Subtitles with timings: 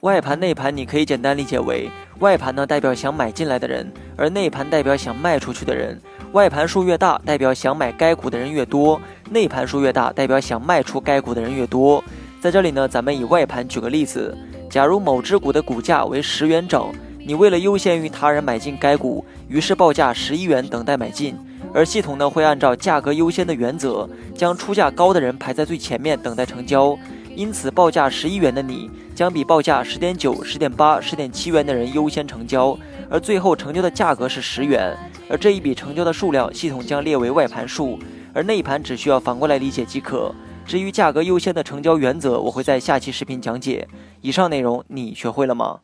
[0.00, 5.98] 外盘、内盘，你可以简单理解为，外盘呢代表想买进来的人，而内盘代表想卖出去的人。
[6.32, 12.04] 外盘数越大，代表想买该股的人越多；内盘数越大，代表想卖出该股的人越多。
[12.42, 14.36] 在这里呢，咱们以外盘举个例子，
[14.68, 21.34] 假如某只股的股价为十元整，你为了优先于他人买进该股，于是报价十一元等待买进，
[21.72, 26.96] 而系统呢会按照价格优先的原则，将出价高的人排在最前面等待成交。
[27.36, 32.76] 因此，报价十一元的你，将比报价十点九、十点八、十点七元的人优先成交，
[33.10, 34.96] 而最后成交的价格是十元，
[35.28, 37.98] 而这一笔成交的数量，系统将列为外盘数，
[38.32, 40.34] 而内盘只需要反过来理解即可。
[40.64, 43.86] 至于价格优先的成交原则，我会在下期视频讲解。
[44.22, 45.80] 以上内容你学会了吗？